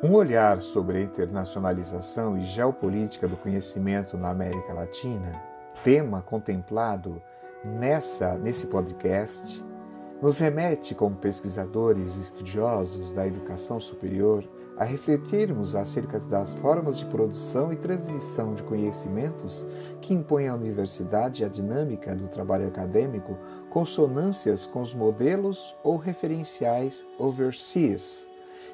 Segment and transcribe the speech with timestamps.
[0.00, 5.42] Um olhar sobre a internacionalização e geopolítica do conhecimento na América Latina,
[5.82, 7.20] tema contemplado
[7.64, 9.64] nessa nesse podcast,
[10.22, 17.04] nos remete como pesquisadores e estudiosos da educação superior a refletirmos acerca das formas de
[17.06, 19.66] produção e transmissão de conhecimentos
[20.00, 23.36] que impõem à universidade a dinâmica do trabalho acadêmico
[23.68, 28.27] consonâncias com os modelos ou referenciais overseas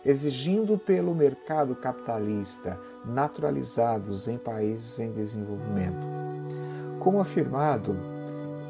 [0.04, 6.06] exigindo pelo mercado capitalista naturalizados em países em desenvolvimento.
[7.00, 7.96] Como afirmado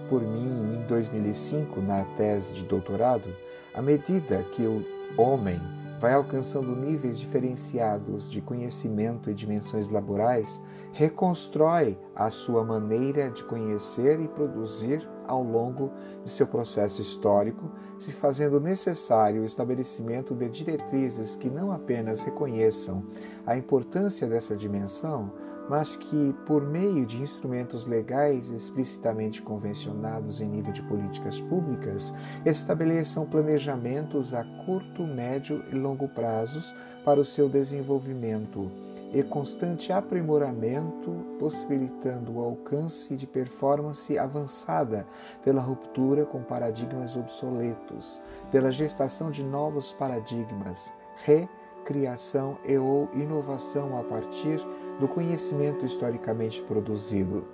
[0.09, 3.35] por mim em 2005 na tese de doutorado,
[3.73, 4.85] à medida que o
[5.17, 5.61] homem
[6.05, 14.21] vai alcançando níveis diferenciados de conhecimento e dimensões laborais, reconstrói a sua maneira de conhecer
[14.21, 15.91] e produzir ao longo
[16.23, 23.03] de seu processo histórico, se fazendo necessário o estabelecimento de diretrizes que não apenas reconheçam
[23.47, 25.33] a importância dessa dimensão,
[25.69, 32.13] mas que, por meio de instrumentos legais explicitamente convencionados em nível de políticas públicas,
[32.45, 38.71] estabeleçam planejamentos a curto, médio e longo prazos para o seu desenvolvimento
[39.15, 45.07] e constante aprimoramento, possibilitando o alcance de performance avançada
[45.45, 50.93] pela ruptura com paradigmas obsoletos, pela gestação de novos paradigmas,
[51.25, 54.59] recriação e ou inovação a partir
[55.01, 57.45] do conhecimento historicamente produzido.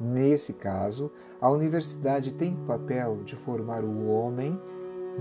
[0.00, 4.60] Nesse caso, a universidade tem o papel de formar o homem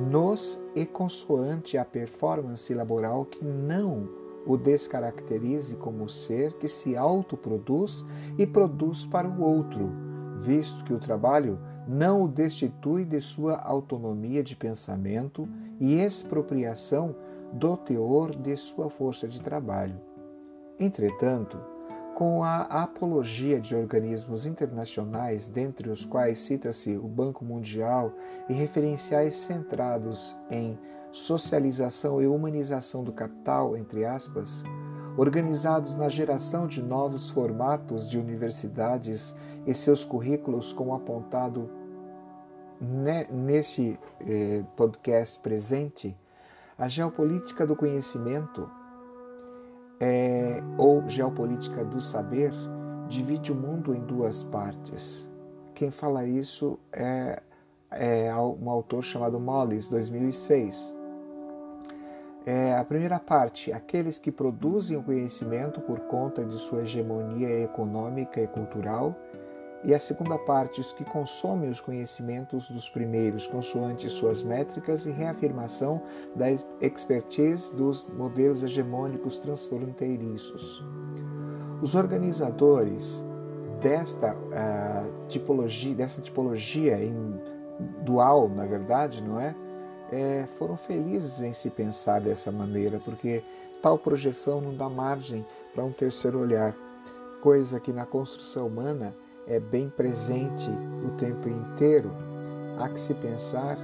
[0.10, 4.10] nos e consoante a performance laboral que não
[4.46, 8.06] o descaracterize como ser que se autoproduz
[8.38, 9.92] e produz para o outro,
[10.40, 15.48] visto que o trabalho não o destitui de sua autonomia de pensamento
[15.80, 17.16] e expropriação
[17.54, 20.00] do teor de sua força de trabalho.
[20.82, 21.60] Entretanto,
[22.16, 28.12] com a apologia de organismos internacionais, dentre os quais cita-se o Banco Mundial
[28.50, 30.80] e referenciais centrados em
[31.12, 34.64] socialização e humanização do capital, entre aspas,
[35.18, 39.36] organizados na geração de novos formatos de universidades
[39.68, 41.70] e seus currículos, como apontado
[43.32, 46.18] nesse eh, podcast presente,
[46.76, 48.68] a geopolítica do conhecimento
[50.02, 52.52] é, ou geopolítica do saber
[53.08, 55.30] divide o mundo em duas partes.
[55.76, 57.42] Quem fala isso é,
[57.90, 61.00] é um autor chamado Mollis, 2006
[62.46, 68.42] é, a primeira parte, aqueles que produzem o conhecimento por conta de sua hegemonia econômica
[68.42, 69.16] e cultural,
[69.84, 75.12] e a segunda parte, os que consomem os conhecimentos dos primeiros, consoante suas métricas e
[75.12, 76.02] reafirmação
[76.36, 80.86] da expertise dos modelos hegemônicos transfronteiriços.
[81.82, 83.26] Os organizadores
[83.82, 87.42] desta uh, tipologia, dessa tipologia em
[88.04, 89.56] dual, na verdade, não é?
[90.12, 93.44] é, foram felizes em se pensar dessa maneira, porque
[93.82, 96.76] tal projeção não dá margem para um terceiro olhar,
[97.42, 99.16] coisa que na construção humana
[99.48, 100.70] é bem presente
[101.06, 102.12] o tempo inteiro.
[102.78, 103.78] Há que se pensar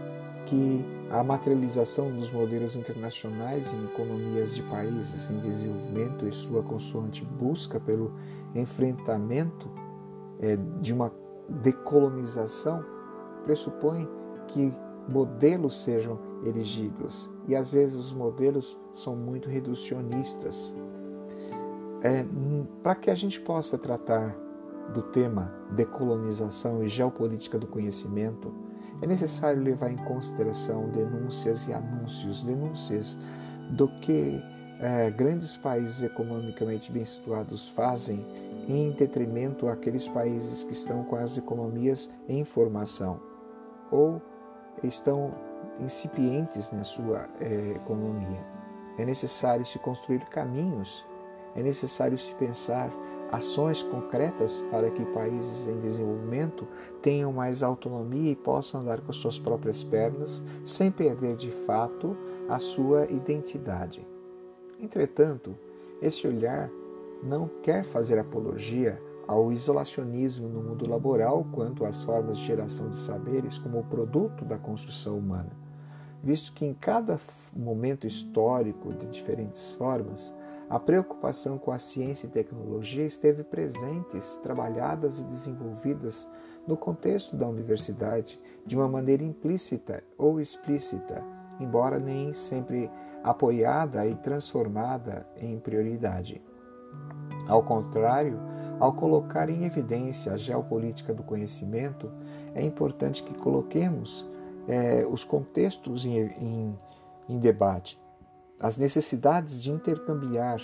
[0.45, 7.23] que a materialização dos modelos internacionais em economias de países em desenvolvimento e sua consoante
[7.23, 8.13] busca pelo
[8.55, 9.69] enfrentamento
[10.39, 11.11] é, de uma
[11.49, 12.83] decolonização
[13.43, 14.07] pressupõe
[14.47, 14.73] que
[15.07, 20.75] modelos sejam erigidos e às vezes os modelos são muito reducionistas.
[22.01, 22.25] É,
[22.83, 24.35] Para que a gente possa tratar
[24.93, 28.53] do tema decolonização e geopolítica do conhecimento,
[29.01, 33.17] é necessário levar em consideração denúncias e anúncios, denúncias
[33.69, 34.41] do que
[34.79, 38.25] é, grandes países economicamente bem situados fazem
[38.67, 43.19] em detrimento àqueles países que estão com as economias em formação
[43.89, 44.21] ou
[44.83, 45.33] estão
[45.79, 48.45] incipientes na sua é, economia.
[48.97, 51.05] É necessário se construir caminhos,
[51.55, 52.91] é necessário se pensar
[53.31, 56.67] ações concretas para que países em desenvolvimento
[57.01, 62.15] tenham mais autonomia e possam andar com suas próprias pernas sem perder de fato
[62.49, 64.07] a sua identidade.
[64.79, 65.55] Entretanto,
[66.01, 66.69] esse olhar
[67.23, 72.97] não quer fazer apologia ao isolacionismo no mundo laboral quanto às formas de geração de
[72.97, 75.51] saberes como produto da construção humana,
[76.23, 77.19] visto que em cada
[77.53, 80.33] momento histórico, de diferentes formas,
[80.69, 86.27] a preocupação com a ciência e tecnologia esteve presentes, trabalhadas e desenvolvidas
[86.67, 91.23] no contexto da universidade de uma maneira implícita ou explícita,
[91.59, 92.91] embora nem sempre
[93.23, 96.41] apoiada e transformada em prioridade.
[97.47, 98.37] Ao contrário,
[98.77, 102.11] ao colocar em evidência a geopolítica do conhecimento,
[102.53, 104.27] é importante que coloquemos
[104.67, 106.79] é, os contextos em, em,
[107.29, 107.97] em debate,
[108.59, 110.59] as necessidades de intercambiar,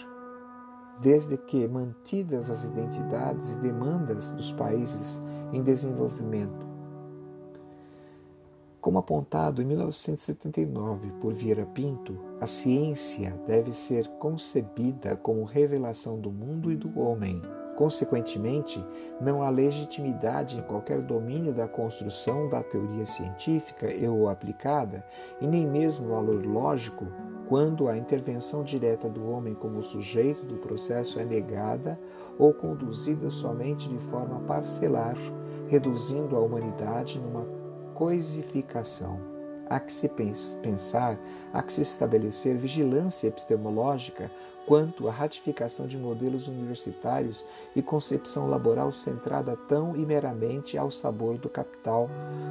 [0.99, 6.65] desde que mantidas as identidades e demandas dos países em desenvolvimento.
[8.81, 16.31] Como apontado em 1979 por Vieira Pinto, a ciência deve ser concebida como revelação do
[16.31, 17.41] mundo e do homem
[17.75, 18.83] Consequentemente,
[19.19, 25.03] não há legitimidade em qualquer domínio da construção da teoria científica ou aplicada,
[25.41, 27.07] e nem mesmo valor lógico
[27.53, 31.99] quando a intervenção direta do homem como sujeito do processo é negada
[32.35, 35.15] ou conduzida somente de forma parcelar,
[35.67, 37.45] reduzindo a humanidade numa
[37.93, 39.19] coisificação.
[39.69, 40.09] Há que se
[40.63, 41.19] pensar,
[41.53, 44.31] há que se estabelecer vigilância epistemológica
[44.65, 47.45] quanto à ratificação de modelos universitários
[47.75, 52.09] e concepção laboral centrada tão e meramente ao sabor do capital,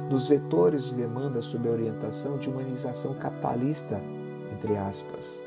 [0.09, 3.99] dos vetores de demanda sob a orientação de humanização capitalista,
[4.63, 5.41] entre aspas.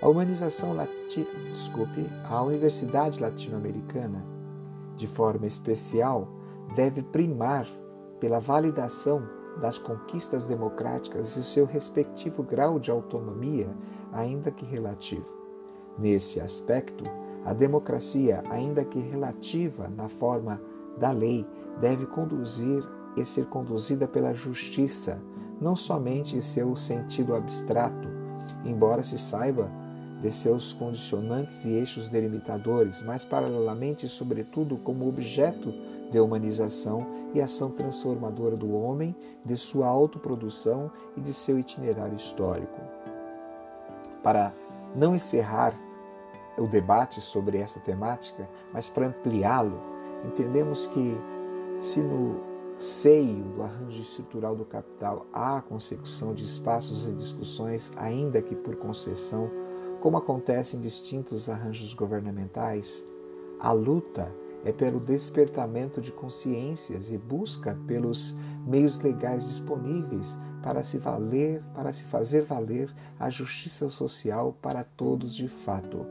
[0.00, 1.26] A humanização lati...
[1.50, 4.24] Desculpe, a Universidade Latino-Americana,
[4.96, 6.28] de forma especial,
[6.74, 7.66] deve primar
[8.20, 9.22] pela validação
[9.60, 13.68] das conquistas democráticas e seu respectivo grau de autonomia,
[14.12, 15.26] ainda que relativo.
[15.98, 17.04] Nesse aspecto,
[17.44, 20.60] a democracia, ainda que relativa na forma
[20.98, 21.46] da lei,
[21.80, 22.84] deve conduzir
[23.16, 25.20] e ser conduzida pela justiça,
[25.60, 28.08] não somente em seu sentido abstrato,
[28.64, 29.70] embora se saiba
[30.20, 35.72] de seus condicionantes e eixos delimitadores, mas paralelamente e sobretudo como objeto
[36.10, 39.14] de humanização e ação transformadora do homem,
[39.44, 42.80] de sua autoprodução e de seu itinerário histórico.
[44.22, 44.52] Para
[44.94, 45.74] não encerrar
[46.58, 49.80] o debate sobre essa temática, mas para ampliá-lo,
[50.26, 51.16] entendemos que
[51.80, 52.49] se no
[52.80, 58.56] seio do arranjo estrutural do capital há a consecução de espaços e discussões, ainda que
[58.56, 59.50] por concessão,
[60.00, 63.06] como acontece em distintos arranjos governamentais,
[63.60, 64.32] a luta
[64.64, 68.34] é pelo despertamento de consciências e busca pelos
[68.66, 75.34] meios legais disponíveis para se valer, para se fazer valer a justiça social para todos
[75.34, 76.06] de fato.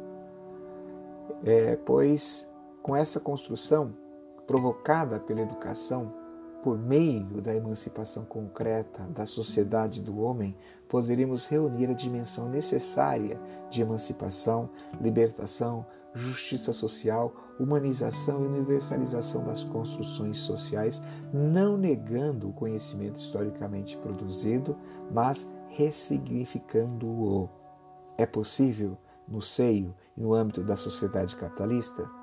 [1.44, 2.48] É, pois
[2.83, 3.94] com essa construção
[4.45, 6.12] provocada pela educação,
[6.64, 10.56] por meio da emancipação concreta da sociedade do homem,
[10.88, 13.40] poderíamos reunir a dimensão necessária
[13.70, 14.70] de emancipação,
[15.00, 21.02] libertação, justiça social, humanização e universalização das construções sociais,
[21.32, 24.76] não negando o conhecimento historicamente produzido,
[25.12, 27.50] mas ressignificando-o.
[28.18, 28.98] É possível,
[29.28, 32.19] no seio e no âmbito da sociedade capitalista?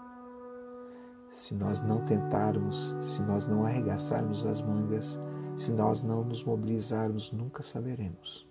[1.36, 5.20] se nós não tentarmos, se nós não arregaçarmos as mangas,
[5.54, 8.48] se nós não nos mobilizarmos, nunca saberemos.